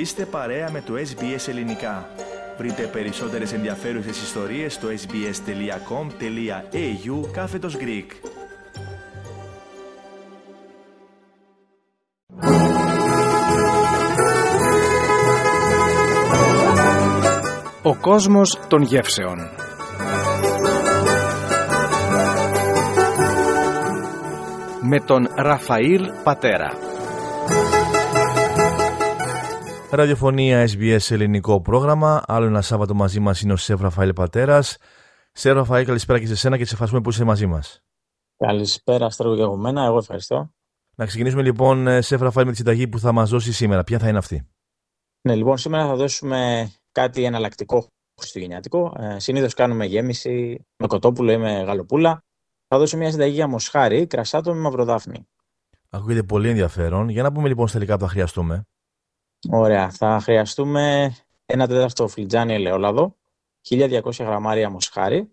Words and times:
Είστε 0.00 0.24
παρέα 0.24 0.70
με 0.70 0.80
το 0.80 0.94
SBS 0.94 1.48
Ελληνικά. 1.48 2.08
Βρείτε 2.58 2.82
περισσότερες 2.82 3.52
ενδιαφέρουσες 3.52 4.22
ιστορίες 4.22 4.74
στο 4.74 4.88
sbs.com.au 4.88 5.30
κάθετος 7.32 7.76
Greek. 7.76 8.06
Ο 17.82 17.96
κόσμος 17.96 18.58
των 18.68 18.82
γεύσεων 18.82 19.38
Με 24.80 25.00
τον 25.00 25.28
Ραφαήλ 25.36 26.10
Πατέρα 26.24 26.89
Ραδιοφωνία 29.92 30.68
SBS 30.68 31.10
ελληνικό 31.10 31.60
πρόγραμμα. 31.60 32.22
Άλλο 32.26 32.46
ένα 32.46 32.62
Σάββατο 32.62 32.94
μαζί 32.94 33.20
μας 33.20 33.40
είναι 33.40 33.52
ο 33.52 33.56
Σεφ 33.56 33.80
Ραφαήλ 33.80 34.12
Πατέρας. 34.12 34.76
Σεφ 35.32 35.54
Ραφαήλ, 35.54 35.86
καλησπέρα 35.86 36.18
και 36.18 36.26
σε 36.26 36.36
σένα 36.36 36.56
και 36.56 36.64
σε 36.64 36.70
ευχαριστούμε 36.72 37.02
που 37.02 37.10
είσαι 37.10 37.24
μαζί 37.24 37.46
μας. 37.46 37.82
Καλησπέρα, 38.36 39.10
Στρέγω 39.10 39.34
και 39.36 39.42
εγώ 39.42 39.56
μένα. 39.56 39.84
Εγώ 39.84 39.96
ευχαριστώ. 39.96 40.50
Να 40.96 41.06
ξεκινήσουμε 41.06 41.42
λοιπόν, 41.42 42.02
Σεφ 42.02 42.20
Ραφαήλ, 42.20 42.46
με 42.46 42.52
τη 42.52 42.58
συνταγή 42.58 42.88
που 42.88 42.98
θα 42.98 43.12
μας 43.12 43.30
δώσει 43.30 43.52
σήμερα. 43.52 43.84
Ποια 43.84 43.98
θα 43.98 44.08
είναι 44.08 44.18
αυτή; 44.18 44.48
Ναι, 45.20 45.34
λοιπόν, 45.34 45.58
σήμερα 45.58 45.86
θα 45.86 45.94
δώσουμε 45.94 46.70
κάτι 46.92 47.24
εναλλακτικό 47.24 47.86
χριστουγεννιάτικο. 48.20 48.92
Ε, 48.98 49.18
Συνήθως 49.18 49.54
κάνουμε 49.54 49.84
γέμιση 49.84 50.66
με 50.76 50.86
κοτόπουλο 50.86 51.32
ή 51.32 51.36
με 51.36 51.62
γαλοπούλα. 51.62 52.24
Θα 52.68 52.78
δώσω 52.78 52.96
μια 52.96 53.10
συνταγή 53.10 53.34
για 53.34 53.48
μοσχάρι, 53.48 54.06
κρασάτο 54.06 54.54
με 54.54 54.60
μαυροδάφνη. 54.60 55.28
Ακούγεται 55.90 56.22
πολύ 56.22 56.48
ενδιαφέρον. 56.48 57.08
Για 57.08 57.22
να 57.22 57.32
πούμε 57.32 57.48
λοιπόν 57.48 57.68
στα 57.68 57.78
τελικά 57.78 57.96
που 57.96 58.04
θα 58.04 58.10
χρειαστούμε. 58.10 58.64
Ωραία. 59.48 59.90
Θα 59.90 60.20
χρειαστούμε 60.20 61.14
ένα 61.46 61.66
τέταρτο 61.66 62.08
φλιτζάνι 62.08 62.54
ελαιόλαδο, 62.54 63.16
1200 63.68 64.00
γραμμάρια 64.18 64.70
μοσχάρι, 64.70 65.30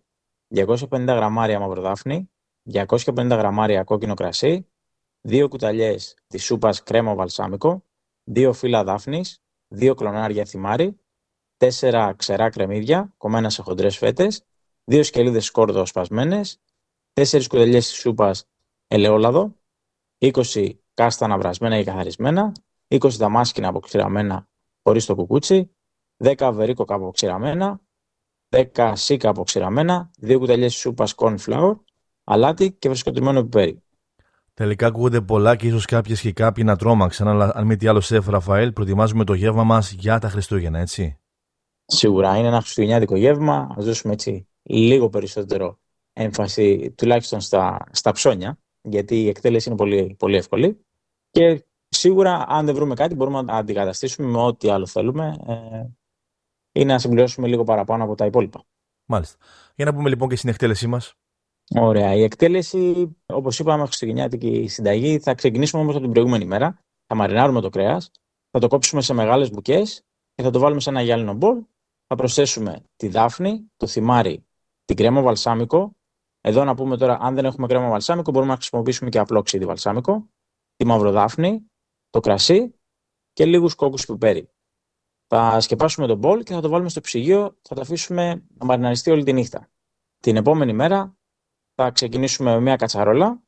250 0.56 1.06
γραμμάρια 1.06 1.60
μαυροδάφνη, 1.60 2.32
250 2.64 3.36
γραμμάρια 3.38 3.84
κόκκινο 3.84 4.14
κρασί, 4.14 4.68
2 5.22 5.48
κουταλιές 5.50 6.16
της 6.28 6.44
σούπας 6.44 6.84
κρέμα 6.84 7.16
βαλσάμικο, 7.16 7.84
2 8.24 8.54
φύλλα 8.54 8.84
δάφνης, 8.84 9.42
2 9.68 9.94
κλονάρια 9.96 10.46
θυμάρι, 10.46 11.00
4 11.58 12.14
ξερά 12.16 12.50
κρεμμύδια 12.50 13.14
κομμένα 13.18 13.50
σε 13.50 13.62
χοντρές 13.62 13.98
φέτες, 13.98 14.44
2 14.84 15.04
σκελίδες 15.04 15.46
σκόρδο 15.46 15.86
σπασμένες, 15.86 16.62
4 17.14 17.48
κουταλιές 17.48 17.88
της 17.88 17.98
σούπας 17.98 18.46
ελαιόλαδο, 18.88 19.56
20 20.18 20.80
κάστανα 20.94 21.38
βρασμένα 21.38 21.78
ή 21.78 21.84
καθαρισμένα, 21.84 22.52
20 22.88 23.10
δαμάσκηνα 23.10 23.68
αποξηραμένα 23.68 24.48
χωρίς 24.84 25.06
το 25.06 25.16
κουκούτσι, 25.16 25.72
10 26.24 26.34
αβερίκοκα 26.40 26.96
αποξηραμένα, 26.96 27.82
10 28.50 28.92
σίκα 28.96 29.30
αποξηραμένα, 29.30 30.12
2 30.22 30.38
κουταλιές 30.38 30.76
σούπας 30.76 31.14
corn 31.18 31.36
flour, 31.46 31.76
αλάτι 32.24 32.72
και 32.72 32.88
φρεσκοτριμμένο 32.88 33.42
πιπέρι. 33.42 33.82
Τελικά 34.54 34.88
ακούγονται 34.88 35.22
πολλά 35.22 35.56
και 35.56 35.68
ίσως 35.68 35.86
κάποιες 35.86 36.22
και 36.22 36.34
κάποιοι 36.34 36.64
να 36.68 36.76
τρόμαξαν, 36.76 37.28
αλλά 37.28 37.52
αν 37.56 37.66
μη 37.66 37.76
τι 37.76 37.88
άλλο, 37.88 38.02
Σεφ 38.02 38.28
Ραφαέλ, 38.28 38.72
προετοιμάζουμε 38.72 39.24
το 39.24 39.34
γεύμα 39.34 39.64
μας 39.64 39.92
για 39.92 40.20
τα 40.20 40.30
Χριστούγεννα, 40.30 40.80
έτσι. 40.80 41.20
Σίγουρα 41.86 42.38
είναι 42.38 42.48
ένα 42.48 42.60
χριστουγεννιάτικο 42.60 43.16
γεύμα. 43.16 43.56
Α 43.56 43.76
δώσουμε 43.78 44.14
έτσι 44.14 44.48
λίγο 44.64 45.10
περισσότερο 45.10 45.80
έμφαση, 46.14 46.94
τουλάχιστον 46.98 47.42
στα, 47.42 47.88
στα 47.92 48.12
ψώνια, 48.12 48.60
γιατί 48.82 49.22
η 49.22 49.28
εκτέλεση 49.28 49.70
είναι 49.70 49.78
πολύ, 49.78 50.16
πολύ 50.20 50.36
εύκολη. 50.36 50.86
Και 51.30 51.66
Σίγουρα, 51.90 52.46
αν 52.48 52.66
δεν 52.66 52.76
βρούμε 52.76 52.94
κάτι, 52.94 53.16
μπορούμε 53.16 53.42
να 53.42 53.54
αντικαταστήσουμε 53.54 54.28
με 54.28 54.38
ό,τι 54.38 54.70
άλλο 54.70 54.86
θέλουμε 54.86 55.36
ε, 55.48 55.86
ή 56.80 56.86
να 56.86 57.00
συμπληρώσουμε 57.00 57.48
λίγο 57.48 57.64
παραπάνω 57.64 58.04
από 58.04 58.16
τα 58.16 58.26
υπόλοιπα. 58.26 58.64
Μάλιστα. 59.06 59.38
Για 59.76 59.86
να 59.86 59.94
πούμε 59.94 60.10
λοιπόν 60.10 60.30
και 60.30 60.36
στην 60.36 60.50
εκτέλεσή 60.50 60.88
μας. 60.88 61.14
Ωραία. 61.76 62.14
Η 62.14 62.24
εκτέλεση, 62.24 63.16
όπως 63.26 63.60
είπαμε, 63.60 63.86
χριστουγεννιάτικη 63.86 64.68
συνταγή. 64.68 65.20
Θα 65.20 65.34
ξεκινήσουμε 65.34 65.82
όμως 65.82 65.96
από 65.96 66.04
την 66.04 66.14
προηγούμενη 66.14 66.46
μέρα. 66.46 66.82
Θα 67.06 67.16
μαρινάρουμε 67.16 67.62
το 67.62 67.70
κρέας, 67.70 68.12
θα 68.52 68.60
το 68.60 68.68
κόψουμε 68.68 69.02
σε 69.02 69.14
μεγάλες 69.14 69.52
μπουκές 69.52 70.06
και 70.34 70.44
θα 70.44 70.50
το 70.50 70.60
βάλουμε 70.60 70.82
σε 70.82 70.90
ένα 70.90 71.02
γυάλινο 71.02 71.34
μπολ. 71.34 71.64
Θα 72.08 72.16
προσθέσουμε 72.16 72.84
τη 72.96 73.08
δάφνη, 73.08 73.72
το 73.78 73.88
θυμάρι, 73.88 74.46
την 74.86 74.96
κρέμα 74.96 75.22
βαλσάμικο. 75.22 75.96
Εδώ 76.42 76.64
να 76.64 76.76
πούμε 76.76 76.98
τώρα, 76.98 77.18
αν 77.22 77.36
δεν 77.36 77.46
έχουμε 77.46 77.68
κρέμα 77.68 77.90
βαλσάμικο, 77.90 78.32
μπορούμε 78.32 78.52
να 78.52 78.58
χρησιμοποιήσουμε 78.58 79.10
και 79.10 79.20
απλό 79.20 79.42
ξύδι 79.42 79.66
βαλσάμικο. 79.66 80.30
Τη 80.76 80.86
μαυροδάφνη, 80.86 81.72
το 82.18 82.24
κρασί 82.30 82.76
και 83.34 83.46
λίγους 83.46 83.76
κόκκους 83.76 84.06
πιπέρι. 84.06 84.50
Θα 85.28 85.60
σκεπάσουμε 85.60 86.08
τον 86.08 86.18
μπολ 86.18 86.44
και 86.44 86.54
θα 86.54 86.62
το 86.62 86.70
βάλουμε 86.70 86.90
στο 86.90 87.02
ψυγείο, 87.02 87.58
θα 87.62 87.76
το 87.76 87.82
αφήσουμε 87.82 88.46
να 88.58 88.66
μαριναριστεί 88.66 89.12
όλη 89.12 89.24
τη 89.24 89.34
νύχτα. 89.34 89.70
Την 90.20 90.36
επόμενη 90.36 90.74
μέρα 90.74 91.18
θα 91.76 91.92
ξεκινήσουμε 91.92 92.54
με 92.54 92.60
μια 92.60 92.76
κατσαρόλα, 92.76 93.44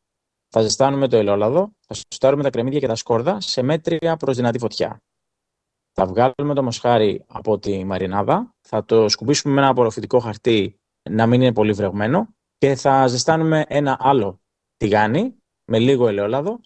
θα 0.50 0.62
ζεστάνουμε 0.62 1.08
το 1.08 1.18
ελαιόλαδο, 1.18 1.76
θα 1.80 1.94
σουτάρουμε 1.94 2.44
τα 2.44 2.50
κρεμμύδια 2.50 2.80
και 2.80 2.88
τα 2.88 2.96
σκόρδα 2.96 3.42
σε 3.42 3.62
μέτρια 3.62 4.18
προς 4.18 4.36
δυνατή 4.36 4.60
φωτιά. 4.60 5.04
Θα 5.94 6.06
βγάλουμε 6.06 6.54
το 6.54 6.64
μοσχάρι 6.64 7.24
από 7.28 7.60
τη 7.60 7.86
μαρινάδα, 7.86 8.56
θα 8.62 8.86
το 8.86 9.10
σκουπίσουμε 9.10 9.54
με 9.54 9.60
ένα 9.60 9.70
απορροφητικό 9.70 10.20
χαρτί 10.20 10.80
να 11.10 11.28
μην 11.28 11.42
είναι 11.42 11.54
πολύ 11.54 11.72
βρεγμένο 11.72 12.36
και 12.58 12.76
θα 12.76 13.08
ζεστάνουμε 13.08 13.66
ένα 13.68 13.98
άλλο 14.00 14.42
τηγάνι 14.78 15.38
με 15.66 15.80
λίγο 15.80 16.08
ελαιόλαδο 16.08 16.60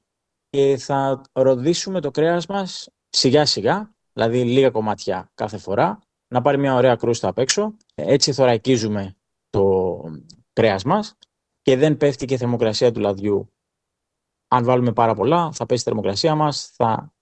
και 0.54 0.78
θα 0.78 1.22
ροδίσουμε 1.32 2.02
το 2.02 2.12
κρέας 2.12 2.46
μας 2.46 2.90
σιγά 3.10 3.46
σιγά, 3.46 3.96
δηλαδή 4.14 4.44
λίγα 4.44 4.70
κομμάτια 4.70 5.32
κάθε 5.34 5.58
φορά, 5.58 6.00
να 6.28 6.42
πάρει 6.42 6.58
μια 6.58 6.76
ωραία 6.76 6.96
κρούστα 6.96 7.28
απ' 7.28 7.38
έξω. 7.38 7.78
Έτσι 7.96 8.34
θωρακίζουμε 8.34 9.16
το 9.50 9.96
κρέας 10.54 10.84
μας 10.84 11.18
και 11.62 11.78
δεν 11.78 11.98
πέφτει 11.98 12.26
και 12.26 12.34
η 12.34 12.38
θερμοκρασία 12.38 12.92
του 12.92 13.00
λαδιού. 13.00 13.54
Αν 14.48 14.64
βάλουμε 14.64 14.94
πάρα 14.94 15.16
πολλά, 15.16 15.52
θα 15.52 15.66
πέσει 15.66 15.82
η 15.82 15.84
θερμοκρασία 15.84 16.36
μας, 16.36 16.72
θα 16.76 17.14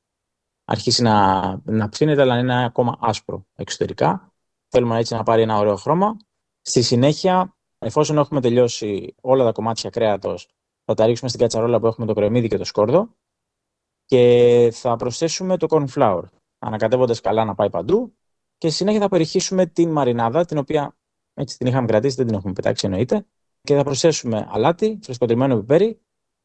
αρχίσει 0.66 1.02
να, 1.02 1.42
να 1.64 1.90
ψήνεται, 1.90 2.22
αλλά 2.22 2.38
είναι 2.38 2.66
ακόμα 2.66 2.98
άσπρο 3.00 3.46
εξωτερικά. 3.56 4.34
Θέλουμε 4.68 4.98
έτσι 4.98 5.14
να 5.14 5.24
πάρει 5.24 5.42
ένα 5.42 5.58
ωραίο 5.58 5.76
χρώμα. 5.76 6.18
Στη 6.62 6.82
συνέχεια, 6.82 7.58
εφόσον 7.78 8.18
έχουμε 8.18 8.42
τελειώσει 8.42 9.16
όλα 9.22 9.44
τα 9.44 9.52
κομμάτια 9.52 9.90
κρέατος, 9.90 10.48
θα 10.86 10.94
τα 10.94 11.06
ρίξουμε 11.06 11.30
στην 11.30 11.42
κατσαρόλα 11.42 11.80
που 11.80 11.88
έχουμε 11.88 12.08
το 12.08 12.14
κρεμμύδι 12.14 12.48
και 12.48 12.58
το 12.58 12.64
σκόρδο 12.64 13.20
και 14.12 14.70
θα 14.74 14.96
προσθέσουμε 14.96 15.58
το 15.58 15.68
corn 15.70 15.86
flour, 15.96 16.22
ανακατεύοντας 16.60 17.22
καλά 17.22 17.46
να 17.46 17.56
πάει 17.56 17.70
παντού. 17.70 18.14
Και 18.58 18.70
συνέχεια 18.70 19.00
θα 19.00 19.10
περιχύσουμε 19.10 19.66
την 19.66 19.90
μαρινάδα, 19.92 20.46
την 20.46 20.58
οποία 20.58 20.98
έτσι 21.34 21.58
την 21.58 21.68
είχαμε 21.68 21.88
κρατήσει, 21.88 22.16
δεν 22.16 22.26
την 22.26 22.36
έχουμε 22.36 22.54
πετάξει 22.54 22.86
εννοείται, 22.86 23.26
και 23.62 23.76
θα 23.76 23.84
προσθέσουμε 23.84 24.48
αλάτι, 24.52 25.00
φρεσκοτριμμένο 25.04 25.58
πιπέρι 25.58 26.02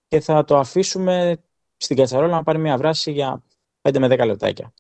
και 0.09 0.21
θα 0.21 0.45
το 0.45 0.59
αφήσουμε 0.59 1.43
στην 1.77 1.97
κατσαρόλα 1.97 2.35
να 2.35 2.43
πάρει 2.43 2.59
μια 2.59 2.77
βράση 2.77 3.13
για 3.13 3.43
5 3.89 3.99
με 3.99 4.07
10 4.07 4.27
λεπτάκια. 4.27 4.73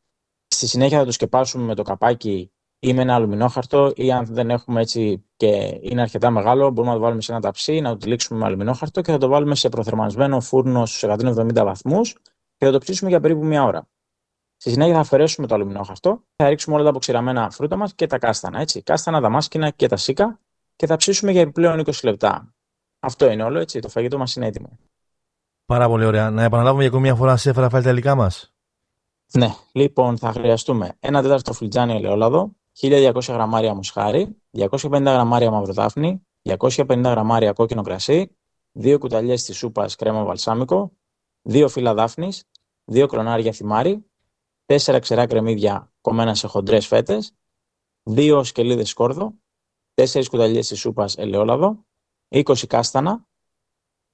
Στη 0.54 0.66
συνέχεια 0.66 0.98
θα 0.98 1.04
το 1.04 1.12
σκεπάσουμε 1.12 1.64
με 1.64 1.74
το 1.74 1.82
καπάκι 1.82 2.52
ή 2.78 2.94
με 2.94 3.02
ένα 3.02 3.14
αλουμινόχαρτο 3.14 3.92
ή 3.94 4.12
αν 4.12 4.26
δεν 4.26 4.50
έχουμε 4.50 4.80
έτσι 4.80 5.24
και 5.36 5.78
είναι 5.80 6.00
αρκετά 6.00 6.30
μεγάλο 6.30 6.70
μπορούμε 6.70 6.92
να 6.92 6.98
το 6.98 7.02
βάλουμε 7.02 7.20
σε 7.20 7.32
ένα 7.32 7.40
ταψί, 7.40 7.80
να 7.80 7.90
το 7.90 7.96
τυλίξουμε 7.96 8.38
με 8.38 8.46
αλουμινόχαρτο 8.46 9.00
και 9.00 9.12
θα 9.12 9.18
το 9.18 9.28
βάλουμε 9.28 9.54
σε 9.54 9.68
προθερμανισμένο 9.68 10.40
φούρνο 10.40 10.86
στους 10.86 11.04
170 11.08 11.52
βαθμούς 11.54 12.16
και 12.56 12.66
θα 12.66 12.72
το 12.72 12.78
ψήσουμε 12.78 13.10
για 13.10 13.20
περίπου 13.20 13.44
μία 13.44 13.64
ώρα. 13.64 13.88
Στη 14.56 14.70
συνέχεια 14.70 14.94
θα 14.94 15.00
αφαιρέσουμε 15.00 15.46
το 15.46 15.54
αλουμινόχαρτο, 15.54 16.22
θα 16.36 16.48
ρίξουμε 16.48 16.74
όλα 16.74 16.84
τα 16.84 16.90
αποξηραμένα 16.90 17.50
φρούτα 17.50 17.76
μας 17.76 17.94
και 17.94 18.06
τα 18.06 18.18
κάστανα. 18.18 18.60
Έτσι. 18.60 18.82
Κάστανα, 18.82 19.20
δαμάσκηνα 19.20 19.70
και 19.70 19.88
τα 19.88 19.96
σίκα 19.96 20.40
και 20.76 20.86
θα 20.86 20.96
ψήσουμε 20.96 21.32
για 21.32 21.40
επιπλέον 21.40 21.80
20 21.80 21.92
λεπτά. 22.02 22.54
Αυτό 23.00 23.30
είναι 23.30 23.42
όλο, 23.42 23.58
έτσι. 23.58 23.80
Το 23.80 23.88
φαγητό 23.88 24.18
μας 24.18 24.36
είναι 24.36 24.46
έτοιμο. 24.46 24.78
Πάρα 25.66 25.88
πολύ 25.88 26.04
ωραία. 26.04 26.30
Να 26.30 26.42
επαναλάβουμε 26.42 26.80
για 26.80 26.90
ακόμη 26.90 27.06
μια 27.06 27.14
φορά 27.14 27.36
σε 27.36 27.50
έφερα 27.50 27.68
τα 27.68 27.90
υλικά 27.90 28.14
μας. 28.14 28.54
Ναι, 29.32 29.54
λοιπόν, 29.72 30.18
θα 30.18 30.32
χρειαστούμε 30.32 30.96
ένα 31.00 31.22
τέταρτο 31.22 31.52
φλιτζάνι 31.52 31.92
ελαιόλαδο, 31.92 32.52
1200 32.80 33.32
γραμμάρια 33.32 33.74
μοσχάρι, 33.74 34.36
250 34.50 35.02
γραμμάρια 35.02 35.50
μαυροδάφνη, 35.50 36.26
250 36.42 37.10
γραμμάρια 37.10 37.52
κόκκινο 37.52 37.82
κρασί, 37.82 38.36
2 38.72 38.98
κουταλιές 38.98 39.44
της 39.44 39.56
σούπας 39.56 39.94
κρέμα 39.94 40.24
βαλσάμικο, 40.24 40.92
δύο 41.46 41.68
φύλλα 41.68 41.94
δάφνης, 41.94 42.44
δύο 42.84 43.06
κρονάρια 43.06 43.52
θυμάρι, 43.52 44.06
τέσσερα 44.66 44.98
ξερά 44.98 45.26
κρεμμύδια 45.26 45.92
κομμένας 46.00 46.38
σε 46.38 46.46
χοντρές 46.46 46.86
φέτες, 46.86 47.34
δύο 48.02 48.44
σκελίδες 48.44 48.88
σκόρδο, 48.88 49.34
τέσσερις 49.94 50.28
κουταλιές 50.28 50.68
της 50.68 50.78
σούπας 50.78 51.16
ελαιόλαδο, 51.16 51.86
20 52.28 52.66
κάστανα, 52.66 53.26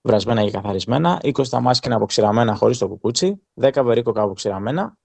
βρασμένα 0.01 0.45
και 0.45 0.51
καθαρισμένα, 0.51 1.21
20 1.23 1.49
ταμάσκηνα 1.49 1.97
αποξηραμένα 1.97 2.55
χωρίς 2.55 2.79
το 2.79 2.89
κουκούτσι, 2.89 3.43
10 3.55 3.83
βερίκοκα 3.85 4.23
αποξηραμένα, 4.23 4.99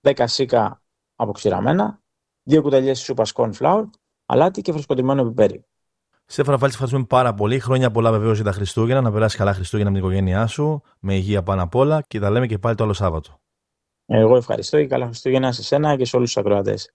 10 0.00 0.26
σίκα 0.26 0.82
αποξηραμένα, 1.14 2.02
δύο 2.42 2.62
κουταλιές 2.62 2.96
της 2.96 3.06
σούπας 3.06 3.32
corn 3.34 3.52
flour, 3.58 3.84
αλάτι 4.26 4.60
και 4.60 4.72
φρεσκοτημένο 4.72 5.24
πιπέρι. 5.24 5.64
Στέφανα 6.30 6.58
Φάλτση, 6.58 6.74
ευχαριστούμε 6.74 7.04
πάρα 7.04 7.34
πολύ. 7.34 7.58
Χρόνια 7.58 7.90
πολλά 7.90 8.10
βεβαίως 8.10 8.34
για 8.34 8.44
τα 8.44 8.52
Χριστούγεννα. 8.52 9.00
Να 9.00 9.12
περάσει 9.12 9.36
καλά 9.36 9.54
Χριστούγεννα 9.54 9.90
με 9.90 9.98
την 9.98 10.06
οικογένειά 10.06 10.46
σου, 10.46 10.82
με 10.98 11.14
υγεία 11.14 11.42
πάνω 11.42 11.62
απ' 11.62 11.74
όλα 11.74 12.02
και 12.08 12.20
τα 12.20 12.30
λέμε 12.30 12.46
και 12.46 12.58
πάλι 12.58 12.76
το 12.76 12.84
άλλο 12.84 12.92
Σάββατο. 12.92 13.40
Εγώ 14.06 14.36
ευχαριστώ 14.36 14.78
και 14.78 14.86
καλά 14.86 15.06
Χριστούγεννα 15.06 15.52
σε 15.52 15.62
σένα 15.62 15.96
και 15.96 16.04
σε 16.04 16.16
όλους 16.16 16.32
τους 16.32 16.42
ακροατές. 16.42 16.94